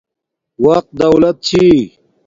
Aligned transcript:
وقت 0.65 0.87
دولت 1.01 1.35
چھی 1.47 1.65